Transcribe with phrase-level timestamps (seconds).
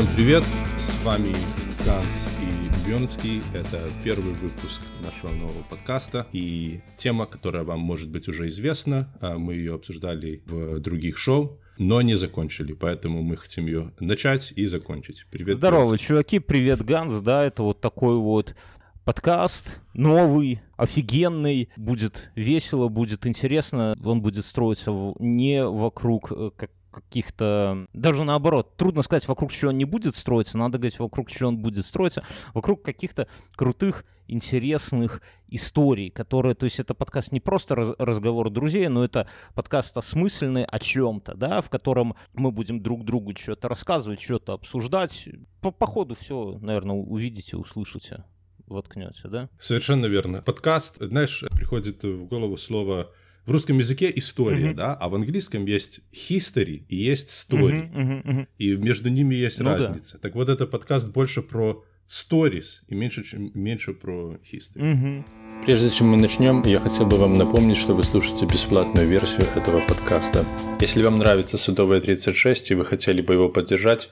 [0.00, 0.44] Всем привет,
[0.78, 1.36] с вами
[1.84, 3.42] Ганс и Бьонский.
[3.52, 6.26] Это первый выпуск нашего нового подкаста.
[6.32, 11.60] И тема, которая вам может быть уже известна, а мы ее обсуждали в других шоу,
[11.76, 15.26] но не закончили, поэтому мы хотим ее начать и закончить.
[15.30, 15.56] Привет.
[15.56, 16.00] Здорово, Ганс.
[16.00, 17.20] чуваки, привет, Ганс.
[17.20, 18.56] Да, это вот такой вот
[19.04, 23.94] подкаст новый, офигенный, будет весело, будет интересно.
[24.02, 27.86] Он будет строиться не вокруг э, как каких-то...
[27.92, 31.58] Даже наоборот, трудно сказать, вокруг чего он не будет строиться, надо говорить, вокруг чего он
[31.58, 32.22] будет строиться,
[32.54, 36.54] вокруг каких-то крутых, интересных историй, которые...
[36.54, 41.34] То есть это подкаст не просто раз, разговор друзей, но это подкаст осмысленный о чем-то,
[41.34, 45.28] да, в котором мы будем друг другу что-то рассказывать, что-то обсуждать.
[45.60, 48.24] По, по ходу все, наверное, увидите, услышите
[48.66, 49.48] воткнете, да?
[49.58, 50.42] Совершенно верно.
[50.42, 53.10] Подкаст, знаешь, приходит в голову слово
[53.50, 54.74] в русском языке история, uh-huh.
[54.74, 57.90] да, а в английском есть history и есть story.
[57.90, 58.46] Uh-huh, uh-huh, uh-huh.
[58.58, 60.12] И между ними есть ну, разница.
[60.12, 60.18] Да.
[60.20, 64.92] Так вот, это подкаст больше про stories и меньше, чем, меньше про history.
[64.92, 65.24] Угу.
[65.64, 69.80] Прежде чем мы начнем, я хотел бы вам напомнить, что вы слушаете бесплатную версию этого
[69.80, 70.46] подкаста.
[70.80, 74.10] Если вам нравится Садовая 36 и вы хотели бы его поддержать,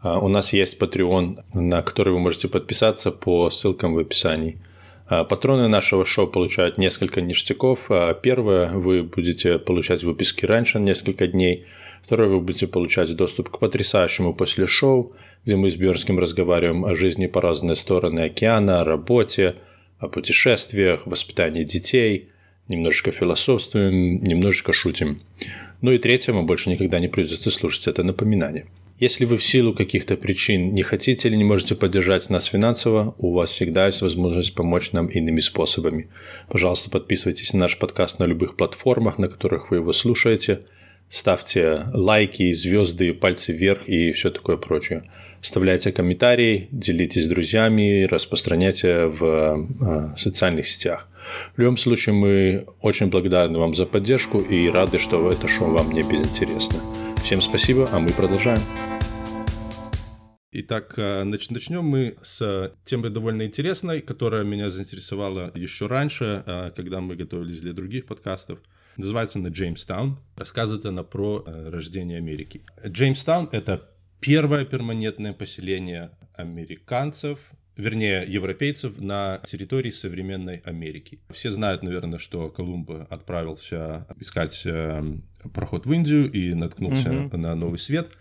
[0.00, 4.60] а, у нас есть Patreon, на который вы можете подписаться по ссылкам в описании.
[5.10, 7.90] А, патроны нашего шоу получают несколько ништяков.
[7.90, 11.66] А, первое, вы будете получать выписки раньше на несколько дней.
[12.04, 15.12] Второе, вы будете получать доступ к потрясающему после шоу,
[15.44, 19.56] где мы с Бьерским разговариваем о жизни по разные стороны океана, о работе,
[19.98, 22.28] о путешествиях, воспитании детей,
[22.68, 25.20] немножечко философствуем, немножечко шутим.
[25.80, 28.66] Ну и третье, вам больше никогда не придется слушать это напоминание–
[29.00, 33.32] если вы в силу каких-то причин не хотите или не можете поддержать нас финансово, у
[33.32, 36.10] вас всегда есть возможность помочь нам иными способами.
[36.48, 40.60] Пожалуйста, подписывайтесь на наш подкаст на любых платформах, на которых вы его слушаете.
[41.08, 45.10] Ставьте лайки, звезды, пальцы вверх и все такое прочее.
[45.40, 49.24] Оставляйте комментарии, делитесь с друзьями, распространяйте в
[49.80, 51.08] э, социальных сетях.
[51.56, 55.90] В любом случае, мы очень благодарны вам за поддержку и рады, что это шоу вам
[55.90, 56.76] не безинтересно.
[57.30, 58.60] Всем спасибо, а мы продолжаем.
[60.50, 67.00] Итак, э, начнем мы с темы довольно интересной, которая меня заинтересовала еще раньше, э, когда
[67.00, 68.58] мы готовились для других подкастов.
[68.96, 70.18] Называется она «Джеймстаун».
[70.34, 72.64] Рассказывает она про э, рождение Америки.
[72.84, 77.38] Джеймстаун— это первое перманентное поселение американцев
[77.80, 81.18] вернее, европейцев на территории современной Америки.
[81.30, 85.02] Все знают, наверное, что Колумб отправился искать э,
[85.54, 87.36] проход в Индию и наткнулся угу.
[87.36, 88.12] на Новый Свет,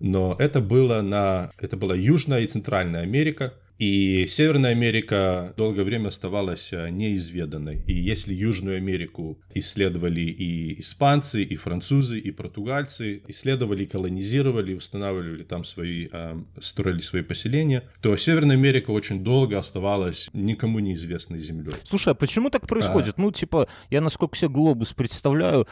[0.00, 6.08] но это было на это была Южная и Центральная Америка, и Северная Америка долгое время
[6.08, 7.82] оставалась э, неизведанной.
[7.86, 15.62] И если Южную Америку исследовали и испанцы, и французы, и португальцы, исследовали, колонизировали, устанавливали там
[15.62, 21.74] свои, э, строили свои поселения, то Северная Америка очень долго оставалась никому неизвестной землей.
[21.84, 23.14] Слушай, а почему так происходит?
[23.16, 23.20] А...
[23.20, 25.68] Ну, типа, я насколько себе глобус представляю,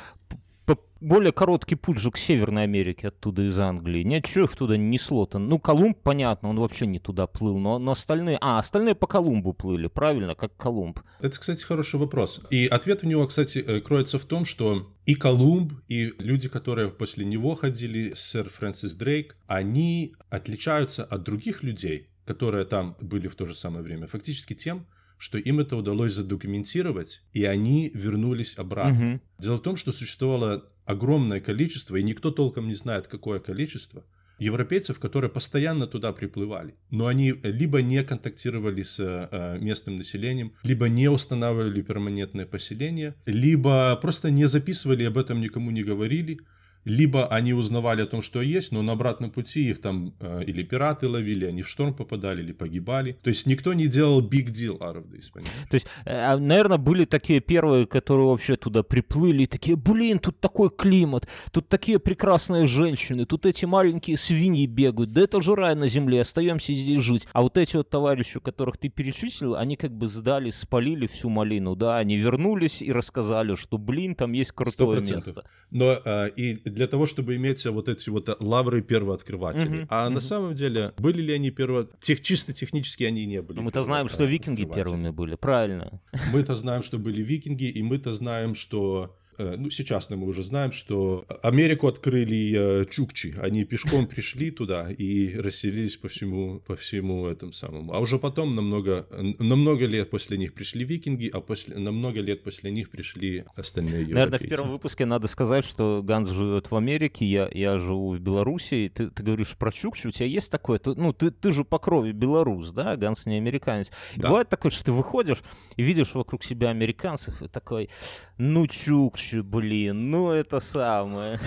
[1.00, 4.02] более короткий путь же к Северной Америке оттуда из Англии.
[4.02, 5.38] Нет, что их туда несло-то?
[5.38, 8.38] Ну, Колумб, понятно, он вообще не туда плыл, но, но остальные...
[8.40, 11.00] А, остальные по Колумбу плыли, правильно, как Колумб.
[11.20, 12.42] Это, кстати, хороший вопрос.
[12.50, 16.88] И ответ в него, кстати, э, кроется в том, что и Колумб, и люди, которые
[16.88, 23.36] после него ходили, сэр Фрэнсис Дрейк, они отличаются от других людей, которые там были в
[23.36, 24.86] то же самое время, фактически тем,
[25.18, 29.14] что им это удалось задокументировать, и они вернулись обратно.
[29.14, 29.20] Угу.
[29.38, 34.04] Дело в том, что существовало огромное количество, и никто толком не знает, какое количество,
[34.38, 36.74] европейцев, которые постоянно туда приплывали.
[36.90, 43.96] Но они либо не контактировали с э, местным населением, либо не устанавливали перманентное поселение, либо
[44.00, 46.40] просто не записывали, об этом никому не говорили,
[46.86, 50.62] либо они узнавали о том, что есть, но на обратном пути их там э, или
[50.62, 53.18] пираты ловили, они в шторм попадали или погибали.
[53.22, 55.66] То есть никто не делал big deal out of this, понимаете?
[55.68, 60.40] То есть, э, наверное, были такие первые, которые вообще туда приплыли и такие, блин, тут
[60.40, 65.74] такой климат, тут такие прекрасные женщины, тут эти маленькие свиньи бегают, да это же рай
[65.74, 67.26] на земле, остаемся здесь жить.
[67.32, 71.74] А вот эти вот товарищи, которых ты перечислил, они как бы сдали, спалили всю малину,
[71.74, 75.14] да, они вернулись и рассказали, что, блин, там есть крутое 100%.
[75.16, 75.44] место.
[75.72, 79.80] Но э, и для того, чтобы иметь вот эти вот лавры первооткрывателей.
[79.80, 80.14] Угу, а угу.
[80.14, 81.88] на самом деле, были ли они перво...
[82.00, 83.60] Тех, чисто технически они не были.
[83.60, 86.00] Мы-то знаем, что викинги первыми были, правильно.
[86.32, 90.72] Мы-то знаем, что были викинги, и мы-то знаем, что э, ну, сейчас мы уже знаем,
[90.72, 93.34] что Америку открыли э, чукчи.
[93.40, 97.92] Они пешком пришли туда и расселились по всему, по всему этому самому.
[97.92, 99.06] А уже потом, намного,
[99.38, 104.02] намного лет после них пришли викинги, а после, на много лет после них пришли остальные
[104.02, 104.14] европейцы.
[104.14, 108.20] Наверное, в первом выпуске надо сказать, что Ганс живет в Америке, я, я живу в
[108.20, 108.90] Беларуси.
[108.94, 110.78] Ты, ты говоришь про чукчи, у тебя есть такое?
[110.78, 112.96] Ты, ну, ты, ты же по крови белорус, да?
[112.96, 113.90] Ганс не американец.
[114.16, 114.28] Да.
[114.28, 115.42] Бывает такое, что ты выходишь
[115.76, 117.90] и видишь вокруг себя американцев, и такой,
[118.38, 121.38] ну, чукчи, блин, ну, это самое.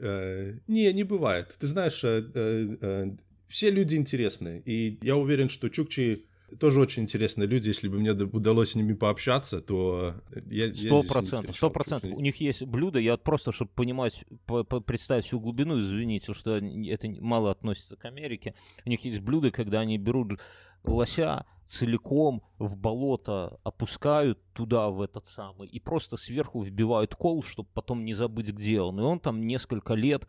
[0.00, 1.56] Э, не, не бывает.
[1.58, 3.16] Ты знаешь, э, э,
[3.48, 6.24] все люди интересные, и я уверен, что чукчи
[6.60, 7.68] тоже очень интересные люди.
[7.68, 10.14] Если бы мне удалось с ними пообщаться, то
[10.46, 10.72] я...
[10.74, 12.12] Сто процентов, сто процентов.
[12.12, 14.24] У них есть блюда, я просто, чтобы понимать,
[14.86, 18.54] представить всю глубину, извините, что это мало относится к Америке,
[18.84, 20.40] у них есть блюда, когда они берут
[20.84, 27.68] лося целиком в болото опускают туда, в этот самый, и просто сверху вбивают кол, чтобы
[27.74, 28.98] потом не забыть, где он.
[28.98, 30.26] И он там несколько лет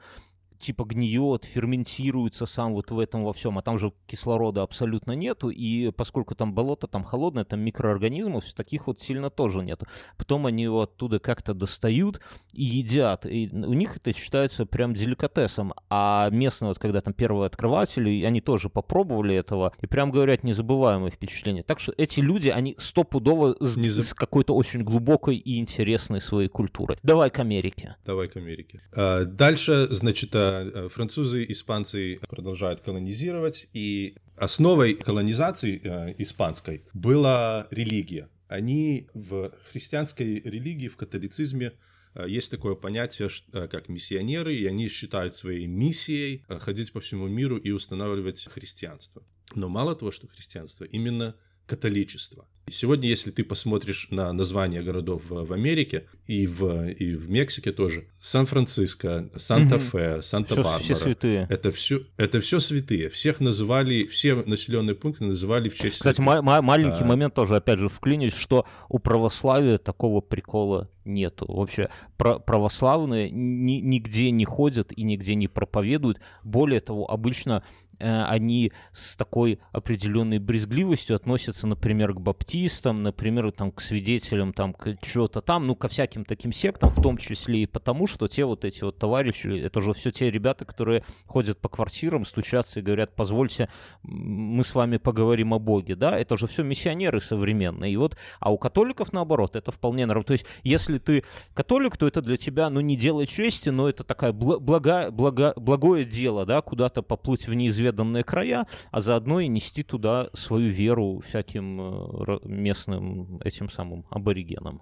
[0.59, 5.49] типа гниет, ферментируется сам вот в этом во всем, а там же кислорода абсолютно нету,
[5.49, 9.87] и поскольку там болото, там холодное, там микроорганизмов, таких вот сильно тоже нету.
[10.17, 12.19] Потом они его оттуда как-то достают
[12.53, 17.45] и едят, и у них это считается прям деликатесом, а местные вот, когда там первые
[17.45, 21.63] открыватели, они тоже попробовали этого, и прям говорят незабываемое впечатление.
[21.63, 26.49] Так что эти люди, они стопудово с, Не с какой-то очень глубокой и интересной своей
[26.49, 26.97] культурой.
[27.01, 27.95] Давай к Америке.
[28.05, 28.81] Давай к Америке.
[28.93, 30.48] А, дальше, значит, а,
[30.89, 38.29] французы, испанцы продолжают колонизировать, и основой колонизации э, испанской была религия.
[38.47, 41.73] Они в христианской религии, в католицизме
[42.15, 47.57] э, есть такое понятие, как миссионеры, и они считают своей миссией ходить по всему миру
[47.57, 49.23] и устанавливать христианство.
[49.55, 51.35] Но мало того, что христианство, именно
[51.65, 52.47] католичество.
[52.69, 58.05] Сегодня, если ты посмотришь на названия городов в, Америке и в, и в Мексике тоже,
[58.21, 60.21] Сан-Франциско, Санта-Фе, угу.
[60.21, 60.79] Санта-Барбара.
[60.79, 61.47] Все святые.
[61.49, 63.09] Это все, это все святые.
[63.09, 67.05] Всех называли, все населенные пункты называли в честь Кстати, ма- ма- маленький а...
[67.05, 71.45] момент тоже, опять же, вклинюсь, что у православия такого прикола нету.
[71.47, 76.21] Вообще про- православные ни- нигде не ходят и нигде не проповедуют.
[76.43, 77.63] Более того, обычно
[77.99, 82.58] э, они с такой определенной брезгливостью относятся, например, к баптистам,
[83.03, 87.17] например, там, к свидетелям там, к чего-то там, ну, ко всяким таким сектам, в том
[87.17, 91.03] числе и потому, что те вот эти вот товарищи, это же все те ребята, которые
[91.25, 93.69] ходят по квартирам, стучатся и говорят, позвольте,
[94.03, 98.51] мы с вами поговорим о Боге, да, это же все миссионеры современные, и вот, а
[98.51, 101.23] у католиков наоборот, это вполне нормально, то есть если ты
[101.53, 106.05] католик, то это для тебя, ну, не дело чести, но это такая блага, блага, благое
[106.05, 111.79] дело, да, куда-то поплыть в неизведанные края, а заодно и нести туда свою веру всяким
[111.81, 114.81] э, местным этим самым аборигенам.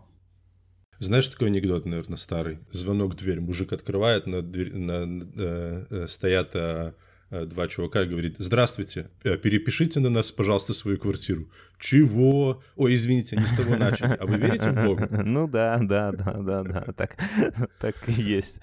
[1.00, 2.60] Знаешь, такой анекдот, наверное, старый.
[2.72, 3.40] Звонок в дверь.
[3.40, 5.06] Мужик открывает, на дверь, на,
[5.36, 6.94] э, э, стоят э,
[7.30, 11.52] э два чувака и говорит, здравствуйте, э, перепишите на нас, пожалуйста, свою квартиру.
[11.80, 12.62] Чего?
[12.76, 14.18] Ой, извините, не с того начали.
[14.20, 15.08] А вы верите в Бога?
[15.28, 17.18] Ну да, да, да, да, да, так,
[17.80, 18.62] так и есть.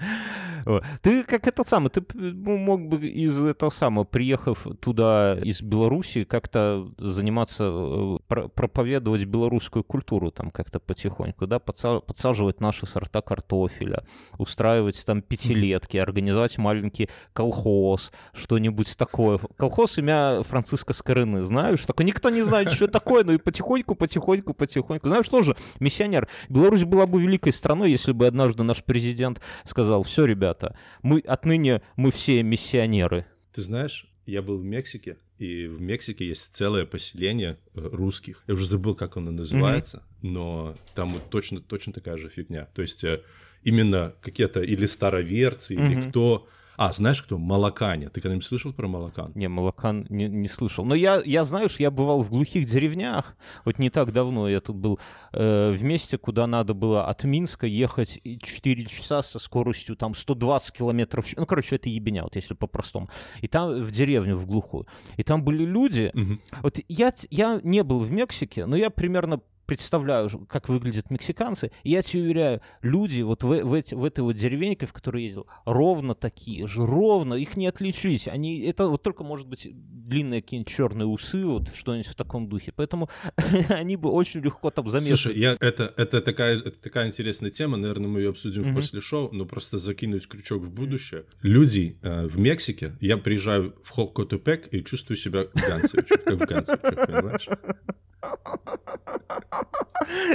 [1.02, 6.24] Ты как это самое, ты ну, мог бы из этого самого, приехав туда из Беларуси,
[6.24, 14.04] как-то заниматься, э, проповедовать белорусскую культуру там как-то потихоньку, да, подсаживать наши сорта картофеля,
[14.38, 19.38] устраивать там пятилетки, организовать маленький колхоз, что-нибудь такое.
[19.56, 21.84] Колхоз имя Франциска Скорыны, знаешь?
[21.84, 25.08] Только никто не знает, что это такое, ну и потихоньку, потихоньку, потихоньку.
[25.08, 26.28] Знаешь, что же, миссионер.
[26.48, 31.82] Беларусь была бы великой страной, если бы однажды наш президент сказал, все, ребята, мы отныне
[31.96, 33.26] мы все миссионеры.
[33.52, 38.42] Ты знаешь, я был в Мексике, и в Мексике есть целое поселение э, русских.
[38.46, 40.30] Я уже забыл, как оно называется, mm-hmm.
[40.30, 42.68] но там вот точно, точно такая же фигня.
[42.74, 43.20] То есть э,
[43.62, 45.92] именно какие-то или староверцы, mm-hmm.
[45.92, 47.38] или кто а, знаешь кто?
[47.38, 48.10] Малаканя.
[48.10, 49.32] Ты когда-нибудь слышал про Малакан?
[49.34, 50.84] Не, Малакан не, не слышал.
[50.84, 53.36] Но я, я, знаешь, я бывал в глухих деревнях.
[53.64, 54.98] Вот не так давно я тут был
[55.32, 60.76] э, в месте, куда надо было от Минска ехать 4 часа со скоростью там 120
[60.76, 61.26] километров.
[61.36, 63.08] Ну, короче, это ебеня, вот если по-простому.
[63.40, 64.86] И там в деревню, в глухую.
[65.16, 66.10] И там были люди.
[66.14, 66.60] Угу.
[66.62, 71.90] Вот я, я не был в Мексике, но я примерно представляю, как выглядят мексиканцы, и
[71.90, 75.24] я тебе уверяю, люди вот в, в, эти, в этой вот деревеньке, в которой я
[75.24, 78.28] ездил, ровно такие же, ровно, их не отличить.
[78.28, 82.72] Они, это вот только, может быть, длинные какие-нибудь черные усы, вот что-нибудь в таком духе.
[82.74, 83.08] Поэтому
[83.68, 85.14] они бы очень легко там заметили.
[85.14, 88.74] Слушай, я, это, это, такая, это такая интересная тема, наверное, мы ее обсудим mm-hmm.
[88.74, 91.24] после шоу, но просто закинуть крючок в будущее.
[91.42, 96.46] Люди э, в Мексике, я приезжаю в Хокотупек и чувствую себя в Ганцевиче, как в
[96.46, 97.48] Ганцевиче, понимаешь?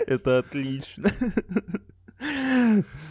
[0.07, 1.09] Это отлично.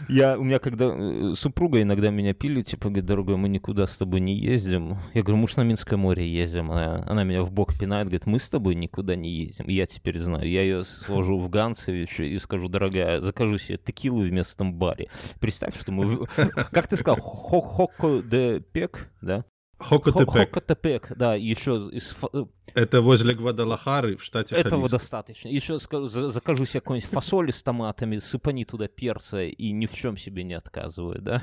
[0.07, 3.97] Я, у меня когда э, супруга иногда меня пили, типа, говорит, дорогой, мы никуда с
[3.97, 4.97] тобой не ездим.
[5.13, 6.71] Я говорю, мы ж на Минское море ездим.
[6.71, 9.67] Она, она меня в бок пинает, говорит, мы с тобой никуда не ездим.
[9.67, 10.47] Я теперь знаю.
[10.47, 15.09] Я ее сложу в Ганцевич и скажу, дорогая, закажу себе текилу в местном баре.
[15.39, 16.27] Представь, что мы...
[16.71, 19.43] Как ты сказал, Хоко де Пек, да?
[19.79, 20.53] Хокотепек.
[20.53, 22.15] Хокотепек, да, еще из...
[22.33, 24.97] Э, Это возле Гвадалахары в штате Этого Халиско.
[24.97, 25.47] достаточно.
[25.47, 30.43] Еще закажу себе какой-нибудь фасоли с томатами, сыпани туда перца и ни в чем себе
[30.43, 31.41] не отказываю, да?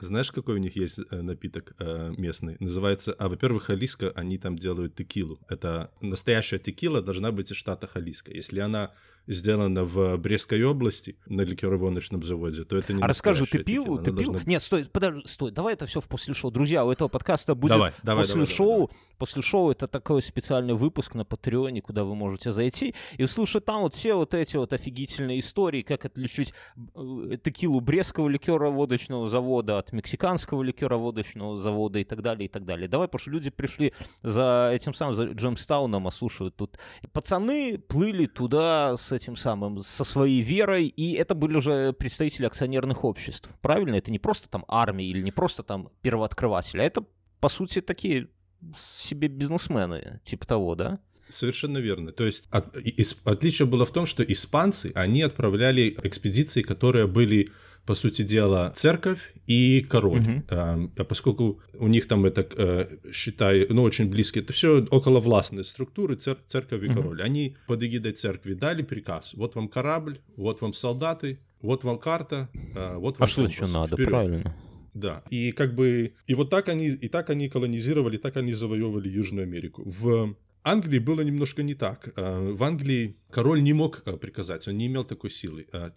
[0.00, 2.56] Знаешь, какой у них есть э, напиток э, местный?
[2.60, 5.40] Называется, а, во-первых, Халиско, они там делают текилу.
[5.48, 8.32] Это настоящая текила должна быть из штата Халиско.
[8.32, 8.92] Если она
[9.28, 13.84] сделана в Брестской области на ликероводочном заводе, то это не А расскажи, ты пил?
[13.84, 14.32] текила, Ты она пил?
[14.32, 16.50] должна- Нет, стой, подожди, стой, давай это все в после шоу.
[16.50, 18.76] Друзья, у этого подкаста будет Давай, давай, после давай, шоу.
[18.78, 23.64] давай, После шоу это такой специальный выпуск на Патреоне, куда вы можете зайти и услышать
[23.64, 26.54] там вот все вот эти вот офигительные истории, как отличить
[26.94, 32.88] э, текилу Брестского ликероводочного завода от мексиканского ликероводочного завода и так далее, и так далее.
[32.88, 33.92] Давай, потому что люди пришли
[34.22, 36.78] за этим самым, за Джемстауном, а слушают тут.
[37.12, 43.04] Пацаны плыли туда с этим самым, со своей верой, и это были уже представители акционерных
[43.04, 43.50] обществ.
[43.60, 43.96] Правильно?
[43.96, 47.04] Это не просто там армия или не просто там первооткрыватели, а это,
[47.40, 48.28] по сути, такие
[48.76, 50.98] себе бизнесмены, типа того, да?
[51.28, 52.12] Совершенно верно.
[52.12, 57.06] То есть от- и- ис- отличие было в том, что испанцы, они отправляли экспедиции, которые
[57.06, 57.48] были,
[57.88, 60.20] по сути дела, церковь и король.
[60.50, 66.16] А, а поскольку у них там это, считай, ну, очень близко, это все околовластные структуры,
[66.16, 67.22] цер- церковь и король.
[67.22, 69.32] Они под эгидой церкви дали приказ.
[69.32, 73.54] Вот вам корабль, вот вам солдаты, вот вам карта, а, вот А вам что компас.
[73.54, 74.08] еще надо, Вперед.
[74.10, 74.54] правильно?
[74.92, 75.22] Да.
[75.30, 79.44] И как бы и вот так они и так они колонизировали, так они завоевывали Южную
[79.44, 79.82] Америку.
[79.86, 82.10] В Англии было немножко не так.
[82.16, 85.90] А, В Англии король не мог а, приказать, он не имел такой силы, а,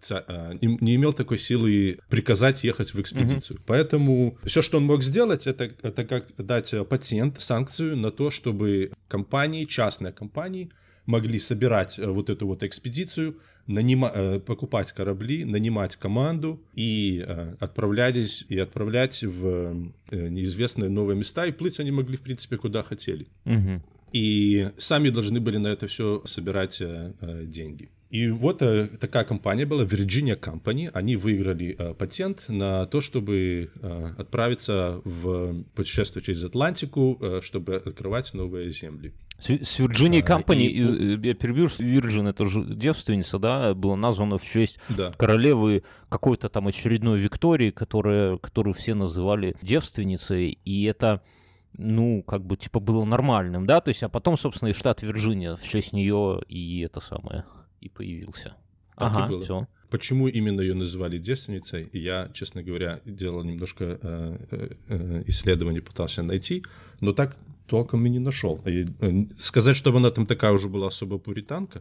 [0.60, 3.60] не имел такой силы приказать ехать в экспедицию.
[3.66, 8.92] Поэтому все, что он мог сделать, это, это как дать патент, санкцию на то, чтобы
[9.08, 10.70] компании, частные компании
[11.06, 13.36] могли собирать э, вот эту вот экспедицию,
[13.68, 19.46] нанима- э, покупать корабли, нанимать команду и э, отправлялись и отправлять в
[20.10, 23.26] э, неизвестные новые места, и плыть они могли, в принципе, куда хотели.
[23.44, 23.82] Мгм.
[24.12, 27.88] И сами должны были на это все собирать э, э, деньги.
[28.10, 30.90] И вот э, такая компания была, Virginia Company.
[30.92, 37.76] Они выиграли э, патент на то, чтобы э, отправиться в путешествие через Атлантику, э, чтобы
[37.76, 39.14] открывать новые земли.
[39.38, 43.96] С, с Virginia А, и- э, я перебью, что Virgin это же девственница, да, была
[43.96, 45.08] названа в честь Да.
[45.16, 51.22] королевы какой-то там очередной Виктории, которая, которую все называли девственницей, и это
[51.78, 55.56] ну, как бы, типа, было нормальным, да, то есть, а потом, собственно, и штат Вирджиния
[55.56, 57.44] в честь нее и это самое,
[57.80, 58.56] и появился.
[58.96, 59.42] Так и ага, было.
[59.42, 59.68] все.
[59.90, 66.22] Почему именно ее называли девственницей, я, честно говоря, делал немножко э, э, э, исследований, пытался
[66.22, 66.64] найти,
[67.00, 67.36] но так
[67.66, 68.60] толком и не нашел.
[68.66, 71.80] И, э, сказать, чтобы она там такая уже была особо пуританка,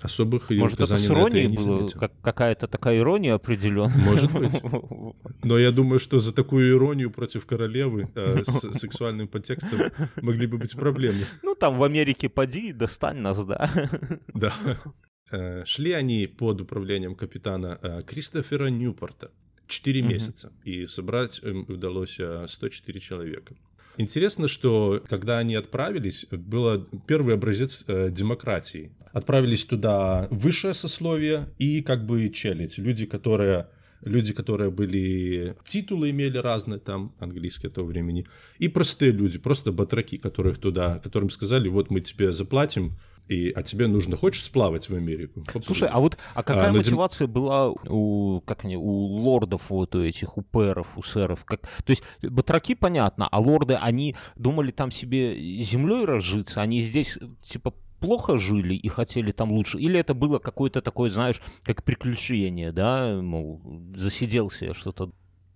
[0.00, 1.88] особых ее Может, это с это иронией было?
[1.88, 4.04] Как- какая-то такая ирония определенная?
[4.04, 4.62] Может быть.
[5.44, 9.80] Но я думаю, что за такую иронию против королевы э, с сексуальным подтекстом
[10.22, 11.20] могли бы быть проблемы.
[11.42, 13.70] Ну, там в Америке поди, достань нас, да.
[14.34, 14.52] Да.
[15.32, 19.30] Э, Шли они под управлением капитана э, Кристофера Ньюпорта
[19.68, 23.54] 4 месяца, и собрать им удалось э, 104 человека.
[24.00, 28.92] Интересно, что когда они отправились, был первый образец э, демократии.
[29.12, 33.68] Отправились туда высшее сословие и как бы челядь, люди, которые
[34.00, 38.26] люди, которые были титулы имели разные там английские того времени,
[38.58, 42.96] и простые люди, просто батраки, которых туда, которым сказали, вот мы тебе заплатим,
[43.30, 45.40] и, а тебе нужно, хочешь сплавать в Америку?
[45.40, 45.64] Попробуй».
[45.64, 50.02] Слушай, а вот а какая дем- мотивация была у, как они, у лордов вот у
[50.02, 51.44] этих, у пэров, у сэров?
[51.44, 51.60] Как...
[51.60, 57.72] То есть батраки, понятно, а лорды, они думали там себе землей разжиться, они здесь, типа,
[58.00, 59.78] плохо жили и хотели там лучше?
[59.78, 63.62] Или это было какое-то такое, знаешь, как приключение, да, мол,
[63.94, 65.12] засиделся я что-то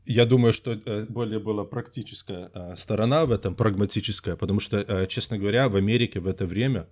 [0.06, 5.06] Я думаю, что э, более была практическая э, сторона в этом, прагматическая, потому что, э,
[5.08, 6.86] честно говоря, в Америке в это время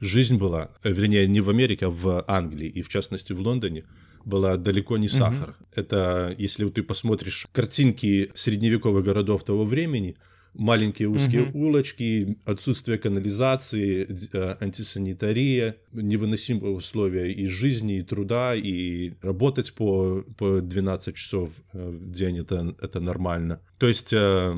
[0.00, 3.84] жизнь была, э, вернее, не в Америке, а в Англии, и в частности в Лондоне,
[4.24, 5.56] была далеко не сахар.
[5.74, 10.16] Это, если ты посмотришь картинки средневековых городов того времени,
[10.54, 19.72] маленькие узкие улочки, отсутствие канализации, э, антисанитария, невыносимые условия и жизни, и труда, и работать
[19.72, 23.60] по, по 12 часов э, в день это, это нормально.
[23.78, 24.54] То есть э,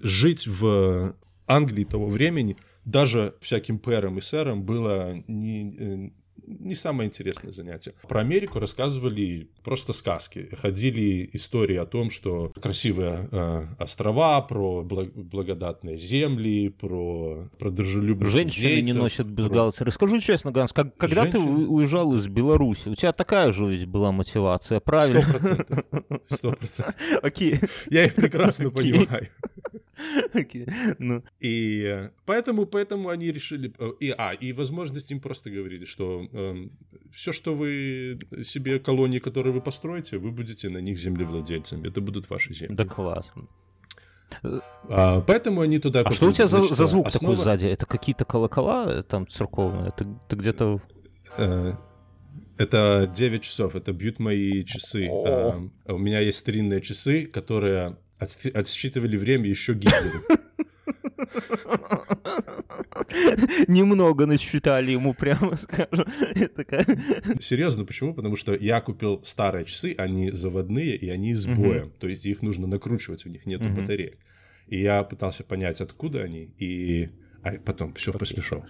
[0.00, 1.14] жить в
[1.46, 2.56] Англии того времени
[2.88, 6.10] даже всяким пэрам и сэрам было не, э,
[6.60, 7.92] не самое интересное занятие.
[8.08, 10.48] Про Америку рассказывали просто сказки.
[10.60, 18.30] Ходили истории о том, что красивые э, острова, про благ- благодатные земли, про, про дружелюбных
[18.30, 19.86] Женщины индейцев, не носят про- бюстгальтеры.
[19.88, 23.66] Расскажу честно, Ганс, как, когда ты Женщины- у- уезжал из Беларуси, у тебя такая же
[23.66, 25.20] ведь была мотивация, Сто правильно?
[25.22, 25.84] процентов.
[26.26, 26.94] Сто процентов.
[27.22, 27.58] Окей.
[27.90, 29.28] Я их прекрасно понимаю.
[30.32, 30.66] Окей.
[30.98, 33.72] Ну, И э, поэтому, поэтому они решили...
[33.78, 36.28] э, И, а, и возможность им просто говорили, что
[37.12, 41.88] все, что вы себе, колонии, которые вы построите, вы будете на них землевладельцами.
[41.88, 42.74] Это будут ваши земли.
[42.76, 43.46] да классно.
[44.90, 46.02] А, поэтому они туда...
[46.02, 47.66] А что у тебя за, за звук основа- такой сзади?
[47.66, 49.90] Это какие-то колокола э, там церковные?
[49.96, 50.80] Ты, ты где-то...
[51.38, 51.72] Э,
[52.58, 55.08] Это 9 часов, это бьют мои часы.
[55.10, 55.54] О.
[55.86, 60.20] А, У меня есть старинные часы, которые отсчи- отсчитывали время еще Гитлеру.
[63.68, 66.06] Немного насчитали ему, прямо скажем.
[66.54, 66.86] Такая-
[67.40, 68.14] Серьезно, почему?
[68.14, 71.92] Потому что я купил старые часы, они заводные, и они с боем.
[71.98, 74.18] То есть их нужно накручивать, в них нету батареек.
[74.66, 77.08] И я пытался понять, откуда они, и...
[77.42, 78.64] А потом, все, после шоу.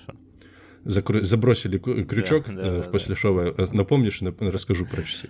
[0.88, 3.38] Закру- Забросили крючок Да, да, э, да, в после шоу.
[3.40, 5.28] Э, Напомнишь, нап- расскажу про часы.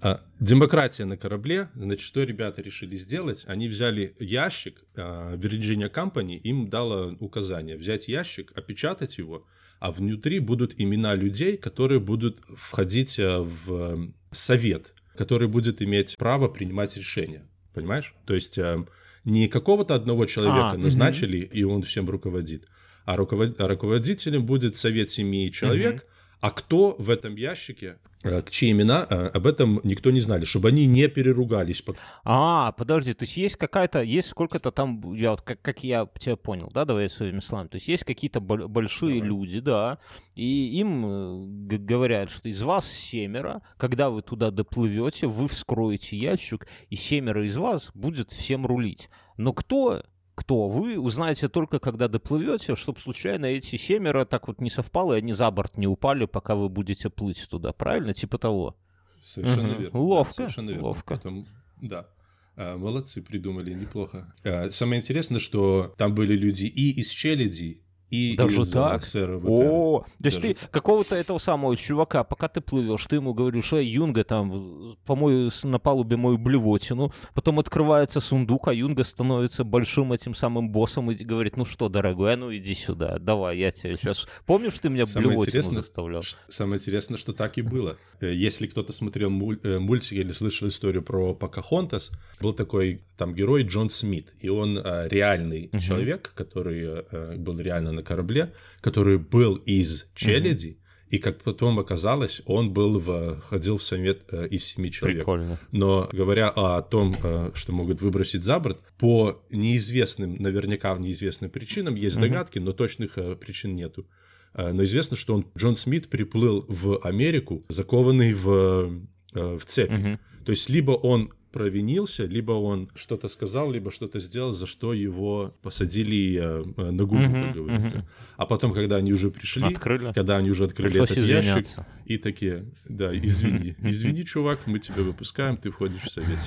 [0.00, 1.68] А, Демократия на корабле.
[1.74, 3.44] Значит, что ребята решили сделать?
[3.46, 9.46] Они взяли ящик, а, Virginia Company им дала указание взять ящик, опечатать его,
[9.78, 16.16] а внутри будут имена людей, которые будут входить э, в э, совет, который будет иметь
[16.18, 17.46] право принимать решения.
[17.74, 18.14] Понимаешь?
[18.26, 18.84] То есть э,
[19.24, 22.66] не какого-то одного человека А, назначили, и он всем руководит,
[23.06, 26.04] а руковод- а руководителем будет совет семьи человек,
[26.40, 30.44] а кто в этом ящике, э, к чьи имена, э, об этом никто не знали,
[30.44, 31.82] чтобы они не переругались.
[32.24, 36.36] А, подожди, то есть есть какая-то, есть сколько-то там, я вот как, как я тебя
[36.36, 39.98] понял, да, давай своими словами, то есть есть какие-то бол- большие люди, да,
[40.34, 46.66] и им э, говорят, что из вас семеро, когда вы туда доплывете, вы вскроете ящик,
[46.90, 49.08] и семеро из вас будет всем рулить.
[49.38, 50.02] Но кто
[50.36, 55.18] кто вы узнаете только когда доплывете, чтобы случайно эти семеро так вот не совпало, и
[55.18, 58.14] они за борт не упали, пока вы будете плыть туда, правильно?
[58.14, 58.76] Типа того.
[59.22, 59.80] Совершенно Мгм.
[59.80, 59.90] верно.
[59.92, 60.84] да, Ловко, совершенно верно.
[60.84, 61.14] ловко.
[61.16, 61.46] Потом-
[61.82, 62.06] да.
[62.54, 64.32] А, Молодцы, придумали, неплохо.
[64.44, 69.04] А, Самое интересное, что там были люди и из Челяди, и Даже из так?
[69.04, 69.40] сэра.
[69.44, 73.72] О, то есть Даже ты какого-то этого самого чувака, пока ты плывешь, ты ему говоришь,
[73.72, 80.12] эй, Юнга, там, помой на палубе мою блевотину, потом открывается сундук, а Юнга становится большим
[80.12, 83.96] этим самым боссом и говорит, ну что, дорогой, а ну иди сюда, давай, я тебе
[83.96, 84.26] сейчас...
[84.46, 86.22] Помнишь, ты меня Самое блевотину заставлял?
[86.48, 87.96] самое интересное, что так и было.
[88.20, 93.34] Э, Если кто-то смотрел муль- э, мультики или слышал историю про Покахонтас, был такой там
[93.34, 99.18] герой Джон Смит, и он э, реальный человек, который э, был реально на корабле, который
[99.18, 100.78] был из Челяди,
[101.08, 105.18] и как потом оказалось, он был в, ходил в совет э, из семи человек.
[105.18, 105.58] Прикольно.
[105.70, 111.94] Но говоря о том, э, что могут выбросить за борт, по неизвестным, наверняка неизвестным причинам,
[111.94, 114.08] есть догадки, но точных э, причин нету.
[114.54, 118.90] Э, Но известно, что он, Джон Смит приплыл в Америку, закованный в,
[119.32, 120.18] э, в цепи.
[120.44, 125.54] То есть либо он провинился, либо он что-то сказал, либо что-то сделал, за что его
[125.62, 128.06] посадили э, на губу, как говорится.
[128.36, 130.12] А потом, когда они уже пришли, Открыли.
[130.12, 131.86] когда они уже открыли Пришлось этот ящик, извиняться.
[132.04, 136.38] и такие, да, извини, извини, чувак, мы тебя выпускаем, ты входишь в совет.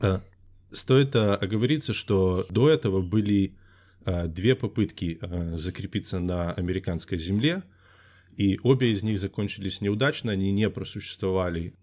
[0.00, 0.20] Э,
[0.72, 3.54] Стоит э, оговориться, что до этого были
[4.06, 5.20] э, две попытки
[5.56, 7.62] закрепиться на американской земле,
[8.38, 11.74] и обе из них закончились неудачно, они не просуществовали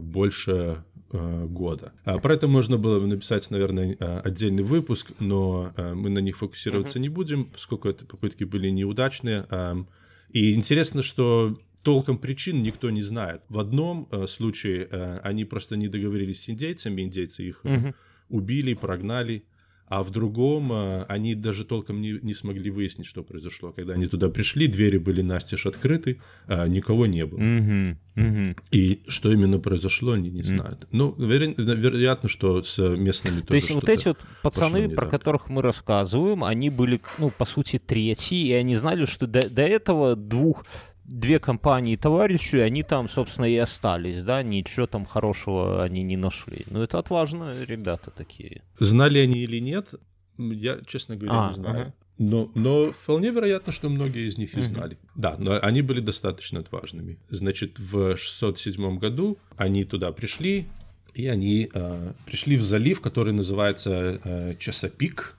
[0.00, 1.92] больше э, года.
[2.04, 6.18] А Про это можно было бы написать, наверное, э, отдельный выпуск, но э, мы на
[6.18, 9.46] них фокусироваться не будем, поскольку это попытки были неудачные.
[9.50, 9.86] Эм,
[10.32, 13.42] И интересно, что толком причин никто не знает.
[13.48, 17.92] В одном э, случае э, они просто не договорились с индейцами, индейцы их э,
[18.28, 19.44] убили, прогнали,
[19.88, 23.72] а в другом э, они даже толком не, не смогли выяснить, что произошло.
[23.72, 27.38] Когда они туда пришли, двери были настежь открыты, а никого не было.
[27.38, 28.56] Мгм, мгм.
[28.72, 30.88] И что именно произошло, они не знают.
[30.90, 35.10] Ну, веро- вероятно, что с местными тоже То есть вот эти вот пацаны, про так.
[35.10, 39.62] которых мы рассказываем, они были, ну, по сути, третьи, и они знали, что до, до
[39.62, 40.64] этого двух
[41.08, 46.64] две компании товарищей, они там, собственно, и остались, да, ничего там хорошего они не нашли.
[46.70, 48.62] Ну, это отважные ребята такие.
[48.78, 49.94] Знали они или нет,
[50.38, 51.80] я, честно говоря, А, не знаю.
[51.80, 51.94] ага.
[52.18, 54.96] Но, но вполне вероятно, что многие из них и знали.
[55.14, 57.18] Да, но они были достаточно отважными.
[57.28, 60.66] Значит, в 607 году они туда пришли,
[61.12, 65.36] и они э, пришли в залив, который называется э, Часопик.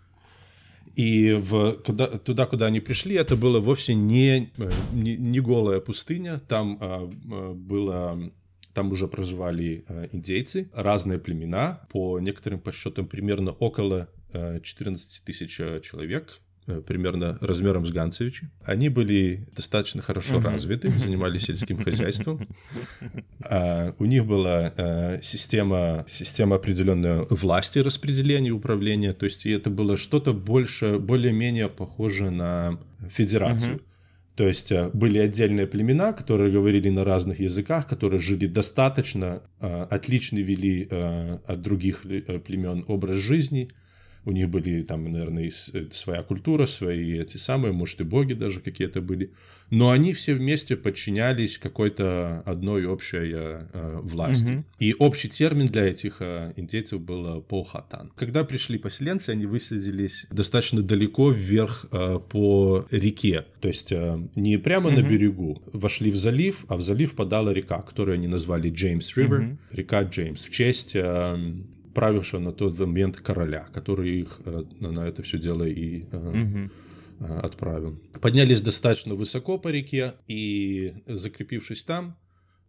[0.98, 4.50] И в, куда, туда, куда они пришли, это было вовсе не,
[4.92, 6.40] не, не голая пустыня.
[6.40, 7.06] Там а,
[7.54, 8.20] было
[8.74, 16.47] там уже проживали индейцы, разные племена, по некоторым подсчетам примерно около 14 тысяч человек, Э,
[16.86, 18.49] примерно размером с Ганцевичи.
[18.63, 22.47] Они были достаточно хорошо развиты, занимались сельским хозяйством.
[23.43, 29.97] А у них была а, система, система определенной власти распределения, управления, то есть это было
[29.97, 33.82] что-то больше, более-менее похоже на федерацию.
[34.36, 40.38] То есть э, были отдельные племена, которые говорили на разных языках, которые жили достаточно, отлично
[40.38, 42.03] вели от других
[42.45, 43.69] племен образ жизни–
[44.28, 48.60] у них были там, наверное, э, своя культура, свои эти самые, может, и боги даже
[48.60, 49.32] какие-то были.
[49.70, 54.52] Но они все вместе подчинялись какой-то одной общей э, власти.
[54.52, 54.63] Mm-hmm.
[54.80, 58.12] И общий термин для этих э, индейцев был полхатан.
[58.16, 63.46] Когда пришли поселенцы, они высадились достаточно далеко вверх э, по реке.
[63.62, 65.02] То есть э, не прямо mm-hmm.
[65.02, 65.62] на берегу.
[65.72, 69.42] Вошли в залив, а в залив подала река, которую они назвали Джеймс Ривер.
[69.42, 69.58] Mm-hmm.
[69.72, 70.96] Река Джеймс в честь...
[70.96, 71.38] Э,
[71.98, 76.70] правившего на тот момент короля, который их э, на это все дело и угу.
[77.42, 78.00] отправил.
[78.22, 82.16] Поднялись достаточно высоко по реке, и закрепившись там,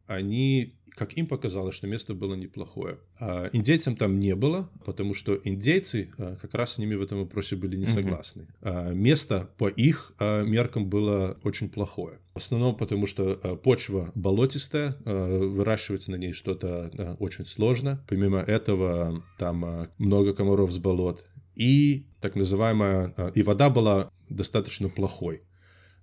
[0.07, 2.99] они как им показалось, что место было неплохое.
[3.21, 7.21] А индейцам там не было, потому что индейцы а, как раз с ними в этом
[7.21, 8.43] вопросе были не согласны.
[8.43, 8.57] Mm-hmm.
[8.63, 12.19] А, место по их а, меркам было очень плохое.
[12.35, 13.35] В основном потому, что
[13.65, 18.05] почва болотистая, выращивать на ней что-то очень сложно.
[18.09, 21.29] Помимо этого, там много комаров с болот.
[21.57, 23.13] И так называемая...
[23.35, 25.43] И вода была достаточно плохой.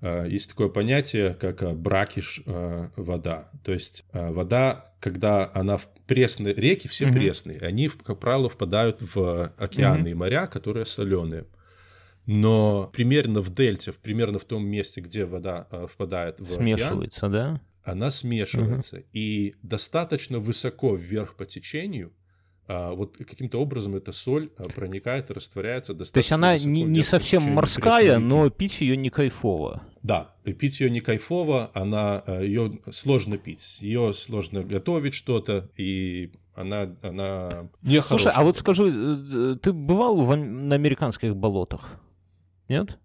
[0.06, 3.50] Э, есть такое понятие, как э, бракиш э, вода.
[3.64, 7.14] То есть вода, когда она в пресные реки, все mm-hmm.
[7.14, 10.12] пресные, они, как правило, впадают в океаны mm-hmm.
[10.12, 11.46] и моря, которые соленые.
[12.28, 17.62] Но примерно в дельте, примерно в том месте, где вода впадает в Смешивается, океан, да?
[17.84, 18.98] Она смешивается.
[18.98, 19.06] Угу.
[19.14, 22.14] И достаточно высоко вверх по течению
[22.68, 27.04] а, вот каким-то образом эта соль проникает и растворяется достаточно То есть она не, не
[27.04, 29.84] совсем морская, но пить ее не кайфово.
[30.06, 36.32] Да, пить ее не кайфово, она а, ее сложно пить, ее сложно готовить что-то, и
[36.54, 42.00] она, она не Слушай, а вот скажи, э, э, ты бывал в, на американских болотах?
[42.70, 43.00] Нет?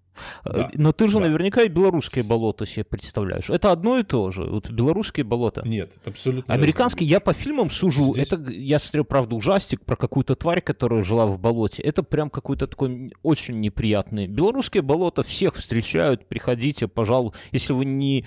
[0.44, 0.70] Да.
[0.74, 1.26] Но ты же да.
[1.26, 3.50] наверняка и белорусское болото себе представляешь.
[3.50, 4.44] Это одно и то же.
[4.44, 5.62] Вот белорусские болота.
[5.66, 6.52] Нет, абсолютно.
[6.52, 8.12] Американские, я по фильмам сужу.
[8.12, 8.28] Здесь...
[8.28, 11.82] Это, я смотрю, правда, ужастик про какую-то тварь, которая жила в болоте.
[11.82, 14.26] Это прям какой-то такой очень неприятный.
[14.26, 16.26] Белорусские болота всех встречают.
[16.28, 17.32] Приходите, пожалуй.
[17.52, 18.24] Если вы не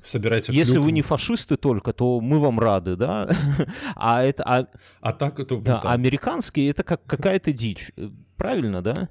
[0.00, 0.86] собирайте Если клюкву.
[0.86, 3.28] вы не фашисты только, то мы вам рады, да?
[3.96, 4.42] а это...
[4.44, 4.66] А,
[5.00, 5.56] а так это...
[5.56, 7.92] Да, американские— это как какая-то дичь.
[8.36, 9.08] Правильно, да?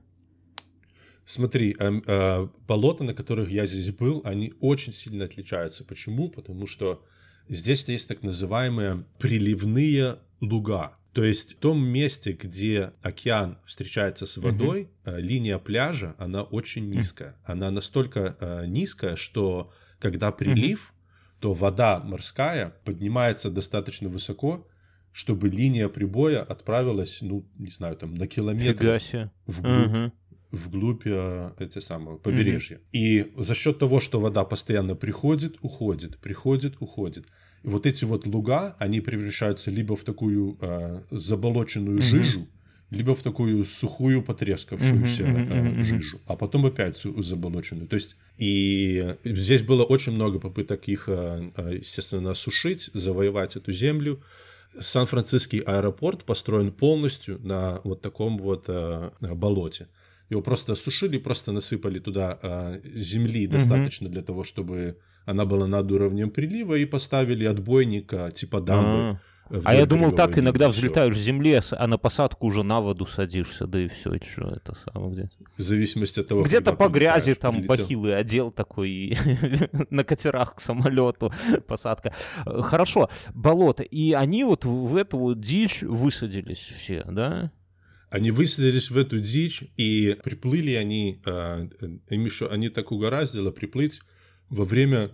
[1.28, 5.84] Смотри, э, э, болота, на которых я здесь был, они очень сильно отличаются.
[5.84, 6.30] Почему?
[6.30, 7.04] Потому что
[7.50, 10.94] здесь есть так называемые приливные луга.
[11.12, 15.20] То есть в том месте, где океан встречается с водой, uh-huh.
[15.20, 17.36] линия пляжа, она очень низкая.
[17.44, 21.42] Она настолько э, низкая, что когда прилив, uh-huh.
[21.42, 24.66] то вода морская поднимается достаточно высоко,
[25.12, 29.02] чтобы линия прибоя отправилась, ну, не знаю, там на километр
[29.46, 29.92] вглубь.
[29.92, 30.12] Uh-huh
[30.52, 32.78] вглубь э, эти самые побережья.
[32.78, 32.90] Mm-hmm.
[32.94, 37.26] И за счет того, что вода постоянно приходит, уходит, приходит, уходит.
[37.64, 42.02] И вот эти вот луга, они превращаются либо в такую э, заболоченную mm-hmm.
[42.02, 42.48] жижу,
[42.90, 45.80] либо в такую сухую потрескавшуюся mm-hmm.
[45.80, 47.88] э, жижу, а потом опять заболоченную.
[47.88, 53.72] То есть и здесь было очень много попыток их, э, э, естественно, осушить, завоевать эту
[53.72, 54.22] землю.
[54.80, 59.88] Сан-Франциский аэропорт построен полностью на вот таком вот э, болоте.
[60.30, 65.92] Его просто осушили, просто насыпали туда а, земли достаточно для того, чтобы она была над
[65.92, 69.20] уровнем прилива, и поставили отбойника типа дамбы.
[69.64, 73.66] А я думал, так иногда взлетаешь с земли, а на посадку уже на воду садишься,
[73.66, 75.30] да и все, что это самое где.
[75.58, 77.78] В зависимости от того, Где-то по грязи там прилетел.
[77.78, 79.18] бахилы одел такой
[79.90, 81.32] на катерах к самолету
[81.68, 82.14] посадка.
[82.46, 83.84] Хорошо, болото.
[83.84, 87.52] И они вот в эту вот дичь высадились все, да?
[88.10, 91.68] Они высадились в эту дичь, и приплыли они, э,
[92.10, 94.02] им еще, они так угораздило приплыть
[94.50, 95.12] во время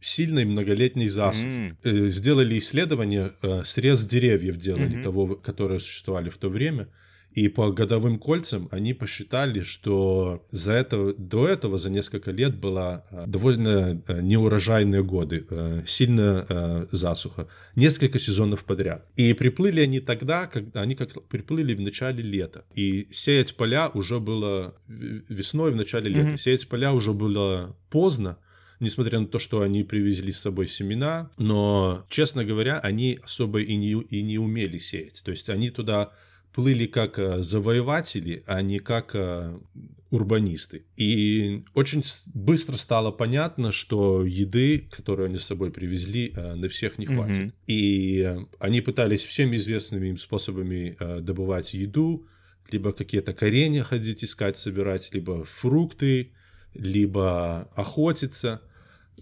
[0.00, 1.76] сильной многолетней засухи.
[1.82, 2.08] Mm.
[2.10, 5.02] Сделали исследование, э, срез деревьев делали, mm-hmm.
[5.02, 6.88] того, которые существовали в то время,
[7.34, 13.04] И по годовым кольцам они посчитали, что за это, до этого, за несколько лет была
[13.10, 16.46] э, довольно э, неурожайные годы, э, сильная
[16.92, 19.06] засуха, несколько сезонов подряд.
[19.16, 22.64] И приплыли они тогда, когда они как приплыли в начале лета.
[22.74, 26.28] И сеять поля уже было весной в начале лета.
[26.30, 26.38] Mm-hmm.
[26.38, 28.38] Сеять поля уже было поздно,
[28.78, 33.74] несмотря на то, что они привезли с собой семена, но, честно говоря, они особо и
[33.74, 35.22] не, и не умели сеять.
[35.24, 36.12] То есть они туда
[36.54, 39.58] плыли как э, завоеватели, а не как э,
[40.10, 40.84] урбанисты.
[40.96, 46.98] И очень быстро стало понятно, что еды, которую они с собой привезли, э, на всех
[46.98, 47.36] не хватит.
[47.36, 47.52] Mm-hmm.
[47.66, 52.28] И они пытались всеми известными им способами добывать еду,
[52.70, 56.30] либо какие-то коренья ходить искать, собирать, либо фрукты,
[56.72, 58.62] либо охотиться–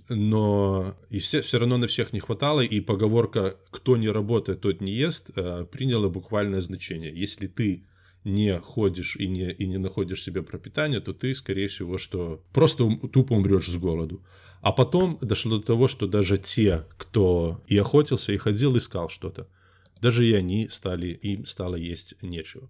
[0.09, 5.31] но все равно на всех не хватало, и поговорка «кто не работает, тот не ест»
[5.35, 7.13] э, приняла буквальное значение.
[7.15, 7.85] Если ты
[8.25, 12.89] не ходишь и не, и не находишь себе пропитание, то ты, скорее всего, что просто
[13.13, 14.23] тупо умрешь с голоду.
[14.61, 19.49] А потом дошло до того, что даже те, кто и охотился, и ходил, искал что-то,
[20.01, 22.69] даже и они стали, им стало есть нечего.